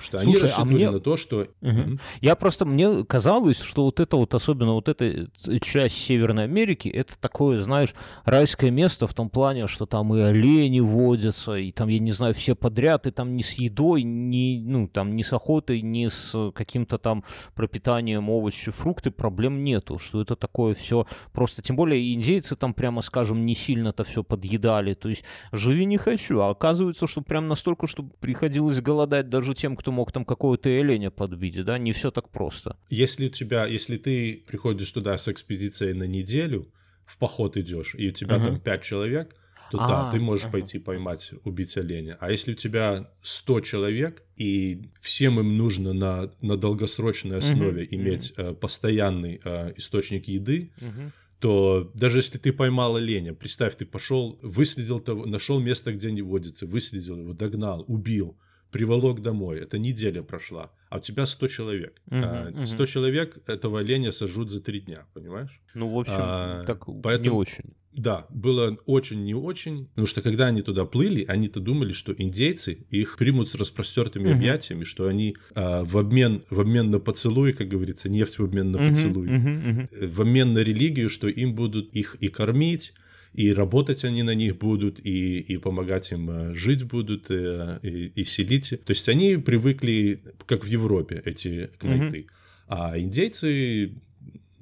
[0.00, 0.90] Что Слушай, они а рассчитывали а мне...
[0.90, 1.46] на то, что...
[1.62, 1.98] Угу.
[2.20, 5.28] Я просто, мне казалось, что вот это вот, особенно вот эта
[5.60, 10.80] часть Северной Америки, это такое, знаешь, райское место в том плане, что там и олени
[10.80, 14.88] водятся, и там, я не знаю, все подряд, и там ни с едой, ни, ну,
[14.88, 20.36] там, ни с охотой, ни с каким-то там пропитанием овощи, фрукты проблем нету, что это
[20.36, 25.24] такое все просто, тем более индейцы там, прямо скажем, не сильно-то все подъедали, то есть
[25.52, 29.92] живи не хочу, а оказывается, что прям настолько, что приходилось голодать даже тем, кто кто
[29.92, 32.76] мог там какого-то оленя подбить, да, не все так просто.
[32.90, 36.66] Если у тебя, если ты приходишь туда с экспедицией на неделю,
[37.06, 38.46] в поход идешь, и у тебя uh-huh.
[38.46, 39.32] там пять человек,
[39.70, 40.50] то а, да, ты можешь uh-huh.
[40.50, 42.16] пойти поймать, убить оленя.
[42.18, 47.94] А если у тебя 100 человек, и всем им нужно на, на долгосрочной основе uh-huh.
[47.94, 48.50] иметь uh-huh.
[48.50, 54.38] Э, постоянный э, источник еды, uh-huh то даже если ты поймал оленя, представь, ты пошел,
[54.42, 58.38] выследил того, нашел место, где они водятся, выследил его, догнал, убил,
[58.70, 59.60] приволок домой.
[59.60, 62.00] Это неделя прошла, а у тебя 100 человек.
[62.10, 62.66] Uh-huh, uh-huh.
[62.66, 65.60] 100 человек этого оленя сожрут за 3 дня, понимаешь?
[65.74, 67.74] Ну, в общем, а, так поэтому, не очень.
[67.92, 72.86] Да, было очень не очень, потому что когда они туда плыли, они-то думали, что индейцы
[72.90, 74.34] их примут с распростертыми uh-huh.
[74.34, 78.70] объятиями, что они а, в обмен в обмен на поцелуй, как говорится, нефть в обмен
[78.70, 80.06] на поцелуй, uh-huh, uh-huh.
[80.08, 82.92] в обмен на религию, что им будут их и кормить,
[83.36, 87.78] и работать они на них будут, и, и помогать им э, жить будут, и, э,
[87.82, 88.70] и, и селить.
[88.70, 92.20] То есть они привыкли, как в Европе, эти кнайты.
[92.20, 92.30] Mm-hmm.
[92.68, 93.92] А индейцы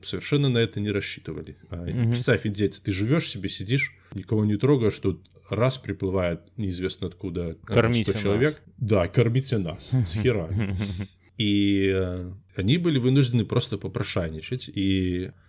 [0.02, 1.56] совершенно на это не рассчитывали.
[1.70, 2.10] Mm-hmm.
[2.10, 8.10] Представь, индейцы, ты живешь себе, сидишь, никого не трогаешь, тут раз приплывает неизвестно откуда кормите
[8.10, 8.54] 100 человек.
[8.66, 8.74] Нас.
[8.78, 10.50] Да, кормите нас, с хера.
[11.38, 11.96] И
[12.56, 15.43] они были вынуждены просто попрошайничать, и Э,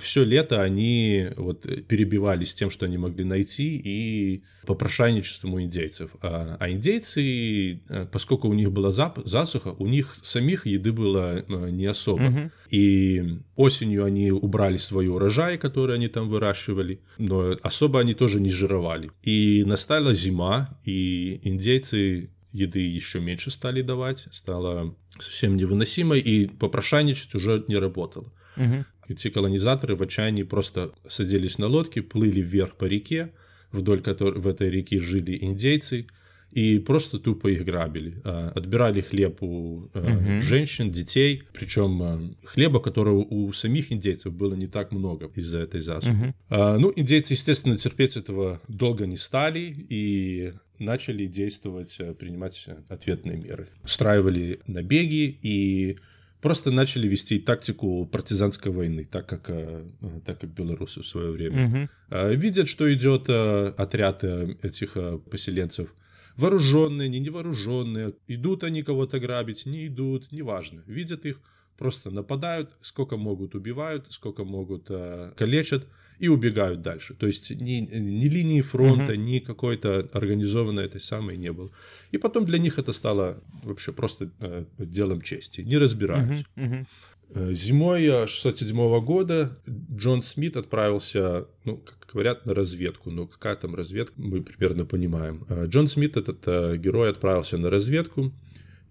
[0.00, 6.10] все лето они вот перебивались тем, что они могли найти, и попрошайничеством у индейцев.
[6.20, 11.70] А, а индейцы, э, поскольку у них была засуха, у них самих еды было э,
[11.70, 12.22] не особо.
[12.22, 12.50] Угу.
[12.70, 18.50] И осенью они убрали свой урожай, который они там выращивали, но особо они тоже не
[18.50, 19.10] жировали.
[19.22, 27.34] И настала зима, и индейцы еды еще меньше стали давать, стало совсем невыносимо, и попрошайничать
[27.34, 28.32] уже не работало.
[28.56, 28.84] Угу.
[29.12, 33.32] Эти колонизаторы в отчаянии просто садились на лодки, плыли вверх по реке,
[33.70, 36.06] вдоль которой в этой реке жили индейцы,
[36.50, 38.20] и просто тупо их грабили.
[38.24, 40.42] А, отбирали хлеб у угу.
[40.42, 45.80] женщин, детей, причем а, хлеба, которого у самих индейцев было не так много из-за этой
[45.80, 46.34] засухи.
[46.50, 46.56] Угу.
[46.78, 53.68] Ну, индейцы, естественно, терпеть этого долго не стали и начали действовать, принимать ответные меры.
[53.82, 55.96] Устраивали набеги и
[56.42, 59.84] просто начали вести тактику партизанской войны, так как, э,
[60.26, 61.88] так как белорусы в свое время.
[62.10, 62.28] Угу.
[62.34, 64.96] Видят, что идет э, отряд этих
[65.30, 65.94] поселенцев,
[66.36, 70.82] вооруженные, не невооруженные, идут они кого-то грабить, не идут, неважно.
[70.86, 71.40] Видят их,
[71.78, 74.88] просто нападают, сколько могут убивают, сколько могут
[75.36, 75.86] калечат,
[76.22, 77.14] и убегают дальше.
[77.14, 79.16] То есть ни, ни линии фронта, uh-huh.
[79.16, 81.68] ни какой-то организованной этой самой не было.
[82.12, 86.44] И потом для них это стало вообще просто э, делом чести, не разбираюсь.
[86.54, 86.86] Uh-huh.
[87.34, 87.52] Uh-huh.
[87.54, 89.58] Зимой 67 года
[89.96, 93.10] Джон Смит отправился, ну, как говорят, на разведку.
[93.10, 95.44] Но какая там разведка, мы примерно понимаем.
[95.48, 98.32] Э, Джон Смит, этот э, герой, отправился на разведку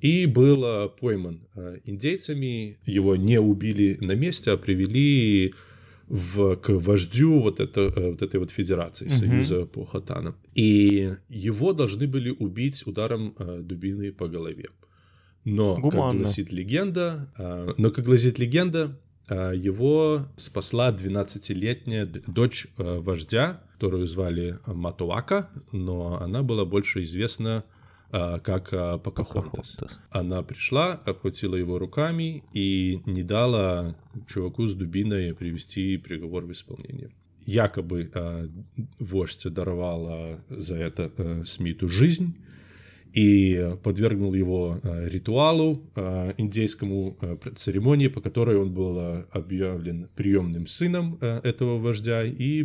[0.01, 1.39] и был пойман
[1.85, 2.77] индейцами.
[2.85, 5.53] Его не убили на месте, а привели
[6.11, 9.13] в, к вождю вот, это, э, вот этой вот федерации, угу.
[9.13, 10.35] Союза по хатанам.
[10.53, 14.69] И его должны были убить ударом э, дубины по голове.
[15.45, 16.11] Но, Гуманно.
[16.11, 24.05] как гласит легенда, а, но, как гласит легенда, его спасла 12-летняя д- дочь вождя, которую
[24.05, 27.63] звали Матуака, но она была больше известна
[28.11, 29.75] как а, Покахонтас.
[29.75, 29.99] Покахонтас.
[30.09, 33.95] Она пришла, обхватила его руками и не дала
[34.27, 37.11] чуваку с дубиной привести приговор в исполнение.
[37.45, 38.47] Якобы а,
[38.99, 42.35] вождь даровал а, за это а, Смиту жизнь
[43.13, 50.67] и подвергнул его а, ритуалу а, индейскому пр- церемонии, по которой он был объявлен приемным
[50.67, 52.63] сыном этого вождя и,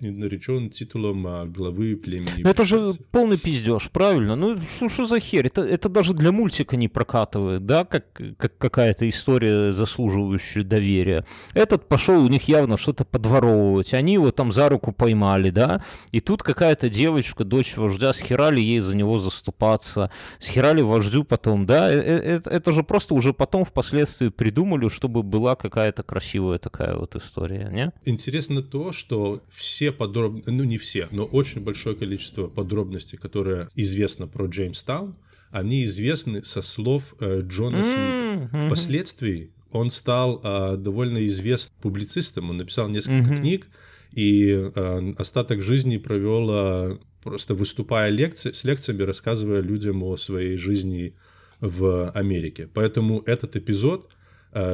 [0.00, 2.42] наречен титулом главы племени.
[2.42, 4.36] Ну это же полный пиздеж, правильно?
[4.36, 5.46] Ну что, что за херь?
[5.46, 8.06] Это, это даже для мультика не прокатывает, да, как,
[8.36, 11.24] как какая-то история, заслуживающая доверия.
[11.54, 13.94] Этот пошел у них явно что-то подворовывать.
[13.94, 15.82] Они его там за руку поймали, да,
[16.12, 19.18] и тут какая-то девочка, дочь вождя, схерали ей за него
[19.64, 24.88] заступаться, схерали вождю потом, да, Э- э- это, это же просто уже потом впоследствии придумали,
[24.88, 27.92] чтобы была какая-то красивая такая вот история, не?
[28.04, 34.26] Интересно то, что все подробности, ну не все, но очень большое количество подробностей, которые известно
[34.26, 35.14] про Джеймстаун,
[35.50, 38.66] они известны со слов э, Джона Смита.
[38.66, 43.68] Впоследствии он стал э, довольно известным публицистом, он написал несколько книг,
[44.12, 50.56] и э, остаток жизни провел э, просто выступая лекции, с лекциями, рассказывая людям о своей
[50.56, 51.14] жизни
[51.60, 52.68] в Америке.
[52.72, 54.10] Поэтому этот эпизод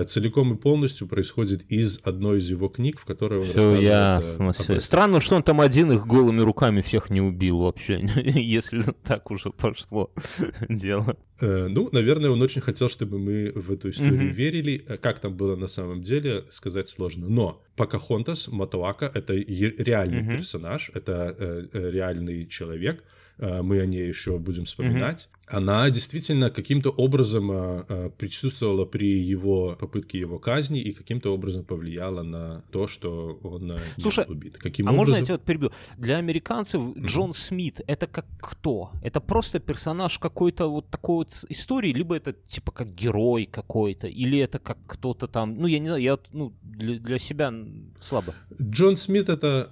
[0.07, 4.53] целиком и полностью происходит из одной из его книг, в которой он Все э, ясно.
[4.59, 4.81] этом.
[4.81, 9.51] Странно, что он там один их голыми руками всех не убил вообще, если так уже
[9.51, 10.11] пошло
[10.69, 11.17] дело.
[11.41, 14.85] Э, Ну, наверное, он очень хотел, чтобы мы в эту историю верили.
[14.87, 17.29] Э, Как там было на самом деле, сказать сложно.
[17.29, 23.03] Но Покахонтас Матуака— это реальный персонаж, это э, э, реальный человек.
[23.39, 25.29] Э, Мы о ней еще будем вспоминать.
[25.51, 31.65] Она действительно каким-то образом э, э, присутствовала при его попытке его казни и каким-то образом
[31.65, 34.59] повлияла на то, что он не Слушай, был убит.
[34.59, 35.21] Каким А можно образом?
[35.21, 35.73] я тебя вот перебью?
[35.99, 38.91] Для американцев Джон Смит это как кто?
[39.03, 44.39] Это просто персонаж какой-то вот такой вот истории, либо это типа как герой какой-то, или
[44.39, 47.53] это как кто-то там, ну я не знаю, я ну, для, для себя
[48.01, 48.35] слабо.
[48.61, 49.69] Джон Смит это,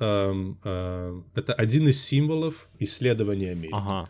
[0.64, 3.72] э, это один из символов исследования Америки.
[3.72, 4.08] Ага.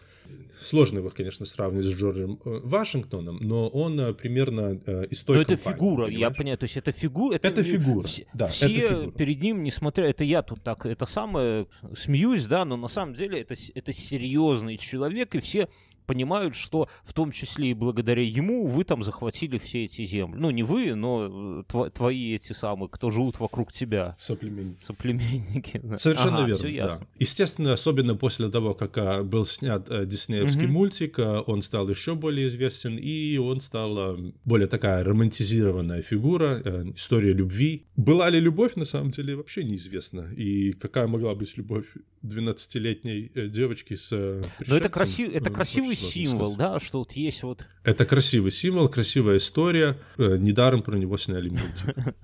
[0.60, 5.36] Сложно его, конечно, сравнивать с Джорджем э, Вашингтоном, но он э, примерно э, из той
[5.36, 6.36] Но это компании, фигура, я понимаешь?
[6.36, 7.34] понимаю, то есть это фигура.
[7.36, 9.10] Это не- фигура, Все, да, все это фигура.
[9.12, 11.66] перед ним, несмотря, это я тут так, это самое
[11.96, 15.68] смеюсь, да, но на самом деле это, это серьезный человек, и все
[16.08, 20.38] понимают, что в том числе и благодаря ему вы там захватили все эти земли.
[20.40, 24.16] Ну, не вы, но э, тво- твои эти самые, кто живут вокруг тебя.
[24.18, 24.78] Соплеменник.
[24.80, 25.80] Соплеменники.
[25.84, 25.98] да.
[25.98, 26.62] Совершенно Ага, верно.
[26.62, 26.68] да.
[26.68, 27.06] ясно.
[27.18, 32.14] Естественно, особенно после того, как а, был снят а, диснеевский мультик, а, он стал еще
[32.14, 37.84] более известен, и он стал а, более такая романтизированная фигура, а, история любви.
[37.96, 40.32] Была ли любовь, на самом деле, вообще неизвестно.
[40.34, 41.84] И какая могла быть любовь
[42.24, 47.12] 12-летней э, девочки с э, Но это, красив, это э, красивый символ, да, что вот
[47.12, 49.96] есть вот Это красивый символ, красивая история.
[50.16, 52.14] Э, Недаром про него сняли мультик.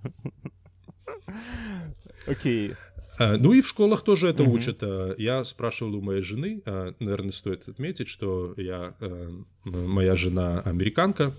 [2.27, 2.75] Окей.
[3.19, 4.79] А, Ну и в школах тоже это учат.
[4.83, 9.31] А, Я спрашивал у моей жены, а, наверное, стоит отметить, что я, э,
[9.65, 11.33] моя жена американка.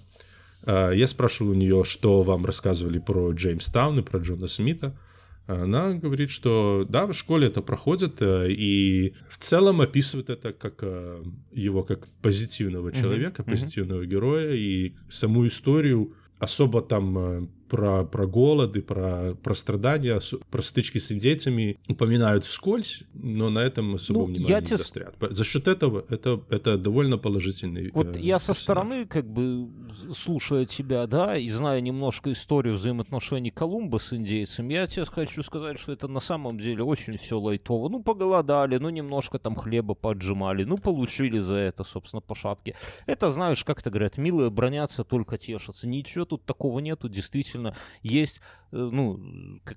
[0.67, 4.98] Я спрашивал у нее, что вам рассказывали про Джеймстаун и про Джона Смита.
[5.47, 10.79] Она говорит, что да, в школе это проходит, э, и в целом описывает это как
[10.81, 18.28] э, его как позитивного человека, позитивного героя, и саму историю особо там э, про, про
[18.28, 20.19] голод и про, про страдания,
[20.51, 25.15] про стычки с индейцами упоминают вскользь, но на этом особо Ну, внимания я не заостряют.
[25.17, 29.67] По- За счет этого это, это довольно положительный Вот э, я со стороны, как бы,
[30.13, 35.80] слушая тебя, да, и зная немножко историю взаимоотношений Колумба с индейцем, я тебе хочу сказать,
[35.80, 37.89] что это на самом деле очень все лайтово.
[37.89, 42.75] Ну, поголодали, ну, немножко там хлеба поджимали, ну, получили за это, собственно, по шапке.
[43.08, 45.88] Это, знаешь, как то говорят, милые бронятся, только тешатся.
[45.88, 47.54] Ничего тут такого нету, действительно.
[48.01, 48.41] Есть,
[48.71, 49.19] э, ну,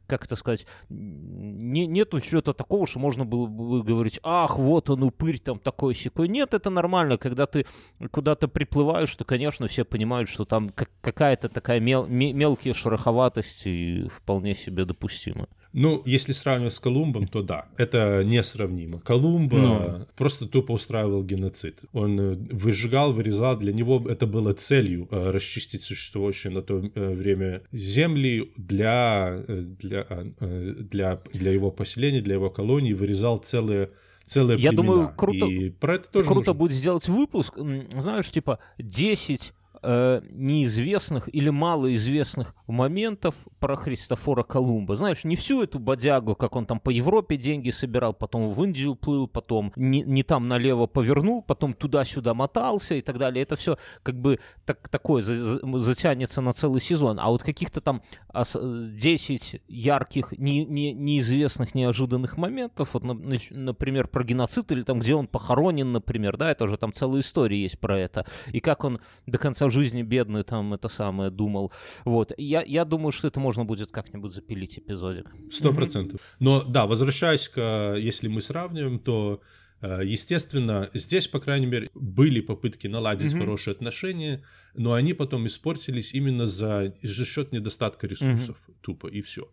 [0.06, 5.02] как, это сказать, не, нету чего-то такого, что можно было бы говорить, ах, вот он
[5.02, 6.28] упырь там такой секой.
[6.28, 7.66] Нет, это нормально, когда ты
[8.10, 14.08] куда-то приплываешь, то, конечно, все понимают, что там как- какая-то такая мел, ме- мелкие шероховатости
[14.08, 15.48] вполне себе допустимы.
[15.78, 19.00] Ну, если сравнивать с Колумбом, то да, это несравнимо.
[19.00, 19.78] Колумб Ну.
[19.80, 21.82] э, просто тупо устраивал геноцид.
[21.92, 23.56] Он э, выжигал, вырезал.
[23.56, 30.06] Для него это было целью э, расчистить существующие на то э, время земли для, для,
[30.40, 32.92] для, для его поселения, для его колонии.
[32.92, 33.90] Вырезал целые
[34.24, 34.82] целые Я племена.
[34.92, 37.54] думаю, круто- И про это тоже Круто нужно- будет сделать выпуск,
[37.98, 39.54] знаешь, типа 10
[39.88, 44.96] э, неизвестных или малоизвестных моментов про Христофора Колумба.
[44.96, 48.94] Знаешь, не всю эту бодягу, как он там по Европе деньги собирал, потом в Индию
[48.96, 53.42] плыл, потом не, не там налево повернул, потом туда-сюда мотался и так далее.
[53.42, 57.18] Это все как бы так, такое затянется на целый сезон.
[57.18, 58.02] А вот каких-то там
[58.34, 65.28] 10 ярких, не, не, неизвестных, неожиданных моментов, вот, например, про геноцид или там, где он
[65.28, 68.26] похоронен, например, да, это уже там целая история есть про это.
[68.52, 71.72] И как он до конца жизни бедный там это самое думал.
[72.04, 72.32] Вот.
[72.38, 75.30] Я, я думаю, что это можно будет как-нибудь запилить эпизодик.
[75.50, 76.20] Сто процентов.
[76.40, 79.40] Но да, возвращаясь к, если мы сравниваем, то
[79.80, 83.38] Э, естественно, здесь, по крайней мере, были попытки наладить mm-hmm.
[83.38, 84.42] хорошие отношения,
[84.74, 88.74] но они потом испортились именно за, за счет недостатка ресурсов, mm-hmm.
[88.80, 89.48] тупо, и все.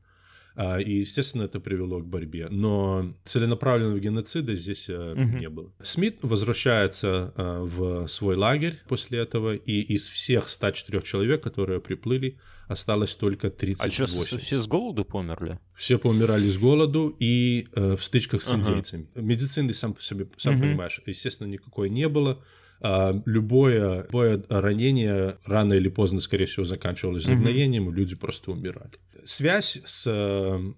[0.56, 2.48] А, и, естественно, это привело к борьбе.
[2.50, 5.40] Но целенаправленного геноцида здесь mm-hmm.
[5.40, 5.72] не было.
[5.82, 12.38] Смит возвращается э, в свой лагерь после этого, и из всех 104 человек, которые приплыли,
[12.68, 14.04] осталось только 38.
[14.04, 15.60] А что, все с голоду померли?
[15.76, 18.62] Все помирали с голоду и э, в стычках с ага.
[18.62, 19.08] индейцами.
[19.16, 20.64] Медицины, сам по себе, сам угу.
[20.64, 22.42] понимаешь, естественно, никакой не было.
[22.82, 28.92] А, любое, любое ранение рано или поздно, скорее всего, заканчивалось загноением, и люди просто умирали.
[29.24, 30.04] Связь с,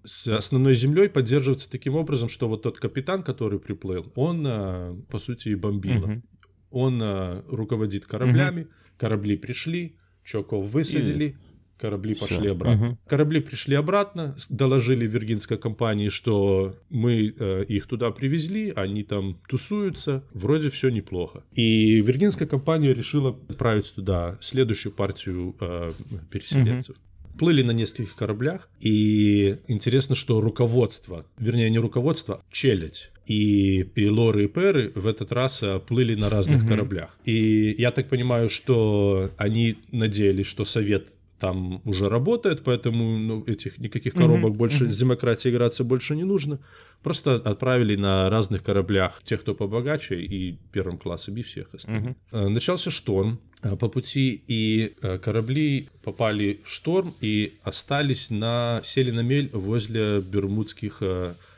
[0.04, 5.18] с основной землей поддерживается таким образом, что вот тот капитан, который приплыл, он, а, по
[5.18, 6.04] сути, и бомбил.
[6.04, 6.22] Угу.
[6.70, 8.70] Он а, руководит кораблями, угу.
[8.96, 11.36] корабли пришли, Чоков высадили,
[11.78, 12.26] корабли Всё.
[12.26, 12.86] пошли обратно.
[12.88, 12.98] Угу.
[13.06, 20.24] Корабли пришли обратно, доложили виргинской компании, что мы э, их туда привезли, они там тусуются,
[20.32, 21.44] вроде все неплохо.
[21.52, 25.92] И виргинская компания решила отправить туда следующую партию э,
[26.30, 26.96] переселенцев.
[26.96, 27.02] Угу
[27.38, 34.44] плыли на нескольких кораблях, и интересно, что руководство, вернее, не руководство, челядь и, и Лоры
[34.44, 36.68] и Перы в этот раз э, плыли на разных угу.
[36.68, 37.16] кораблях.
[37.24, 43.78] И я так понимаю, что они надеялись, что совет там уже работает, поэтому ну, этих
[43.78, 44.56] никаких коробок mm-hmm.
[44.56, 44.90] больше mm-hmm.
[44.90, 46.58] с демократией играться больше не нужно.
[47.02, 52.16] Просто отправили на разных кораблях тех, кто побогаче, и первым классом, и всех остальных.
[52.32, 52.48] Mm-hmm.
[52.48, 59.12] Начался шторм э, по пути, и э, корабли попали в шторм и остались на сели
[59.12, 61.02] на мель возле Бермудских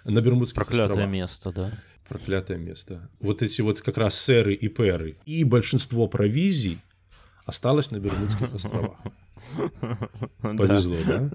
[0.04, 1.10] на Бермудских Проклятое островах.
[1.10, 1.72] место, да.
[2.08, 3.08] Проклятое место.
[3.20, 6.80] Вот эти вот как раз сэры и перы и большинство провизий
[7.46, 8.98] осталось на Бермудских островах.
[10.40, 11.30] Повезло, да?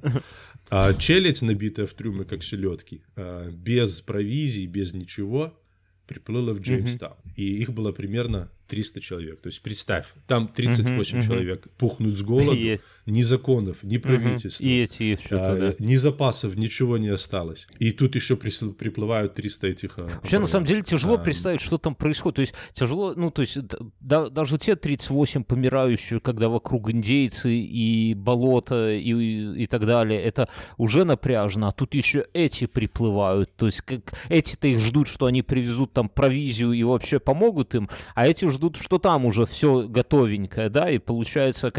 [0.70, 5.60] А челядь, набитая в трюмы, как селедки, а, без провизии, без ничего,
[6.08, 7.18] приплыла в Джеймстаун.
[7.36, 9.42] И их было примерно 300 человек.
[9.42, 12.84] То есть представь, там 38 угу, человек пухнут с голоду, Есть.
[13.06, 15.76] ни законов, ни правительства, и эти а, да.
[15.80, 17.68] ни запасов, ничего не осталось.
[17.80, 20.00] И тут еще приплывают 300 этих...
[20.00, 22.36] А, Вообще, на самом деле, тяжело а, представить, что там происходит.
[22.36, 23.58] То есть тяжело, ну, то есть
[24.00, 30.22] да, даже те 38 помирающие, когда вокруг индейцы и болото и, и, и так далее,
[30.22, 33.56] это уже напряжно, а тут еще эти приплывают.
[33.56, 37.90] То есть как эти-то их ждут, что они привезут там провизию и вообще помогут им,
[38.14, 41.72] а эти ждут, что там уже все готовенькое, да, и получается,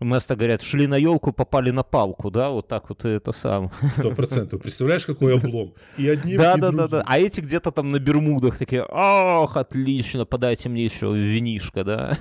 [0.00, 3.70] нас так говорят, шли на елку, попали на палку, да, вот так вот это сам.
[3.90, 4.62] Сто процентов.
[4.62, 5.74] Представляешь, какой облом?
[5.98, 7.02] И одни, да, и да, да, да.
[7.06, 12.18] А эти где-то там на Бермудах такие, ох, отлично, подайте мне еще винишко, да.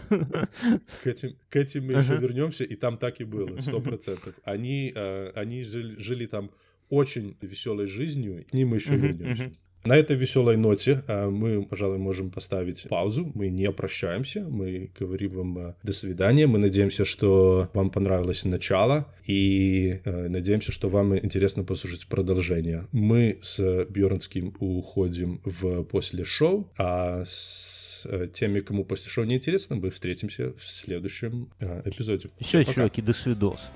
[1.04, 4.34] К этим, к этим мы еще вернемся, и там так и было, сто процентов.
[4.44, 6.50] Они, э, они жили, жили там
[6.90, 9.52] очень веселой жизнью, к ним мы еще вернемся.
[9.86, 13.32] На этой веселой ноте а, мы, пожалуй, можем поставить паузу.
[13.36, 16.48] Мы не прощаемся, мы говорим вам а, до свидания.
[16.48, 22.88] Мы надеемся, что вам понравилось начало и а, надеемся, что вам интересно послушать продолжение.
[22.92, 29.76] Мы с Бьернским уходим в после шоу, а с теми, кому после шоу не интересно,
[29.76, 32.30] мы встретимся в следующем эпизоде.
[32.40, 33.70] Все, чуваки, до свидос.